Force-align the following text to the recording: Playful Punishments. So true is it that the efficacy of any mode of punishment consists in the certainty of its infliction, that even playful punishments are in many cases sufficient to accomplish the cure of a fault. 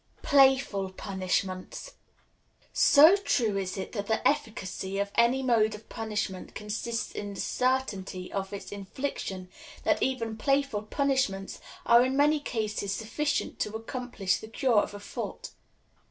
Playful 0.23 0.93
Punishments. 0.93 1.91
So 2.73 3.15
true 3.15 3.55
is 3.55 3.77
it 3.77 3.91
that 3.91 4.07
the 4.07 4.27
efficacy 4.27 4.97
of 4.97 5.11
any 5.13 5.43
mode 5.43 5.75
of 5.75 5.89
punishment 5.89 6.55
consists 6.55 7.11
in 7.11 7.35
the 7.35 7.39
certainty 7.39 8.33
of 8.33 8.51
its 8.51 8.71
infliction, 8.71 9.47
that 9.83 10.01
even 10.01 10.37
playful 10.37 10.81
punishments 10.81 11.59
are 11.85 12.03
in 12.03 12.17
many 12.17 12.39
cases 12.39 12.91
sufficient 12.95 13.59
to 13.59 13.75
accomplish 13.75 14.37
the 14.37 14.47
cure 14.47 14.79
of 14.79 14.95
a 14.95 14.99
fault. 14.99 15.51